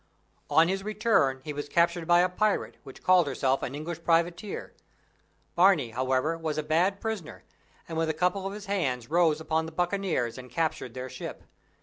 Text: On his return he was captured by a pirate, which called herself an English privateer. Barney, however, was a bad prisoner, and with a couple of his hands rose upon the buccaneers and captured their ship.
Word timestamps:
On 0.49 0.67
his 0.67 0.81
return 0.83 1.41
he 1.43 1.53
was 1.53 1.69
captured 1.69 2.07
by 2.07 2.21
a 2.21 2.27
pirate, 2.27 2.77
which 2.81 3.03
called 3.03 3.27
herself 3.27 3.61
an 3.61 3.75
English 3.75 4.03
privateer. 4.03 4.73
Barney, 5.53 5.91
however, 5.91 6.39
was 6.39 6.57
a 6.57 6.63
bad 6.63 6.99
prisoner, 6.99 7.43
and 7.87 7.99
with 7.99 8.09
a 8.09 8.13
couple 8.15 8.47
of 8.47 8.53
his 8.53 8.65
hands 8.65 9.11
rose 9.11 9.39
upon 9.39 9.67
the 9.67 9.71
buccaneers 9.71 10.39
and 10.39 10.49
captured 10.49 10.95
their 10.95 11.07
ship. 11.07 11.43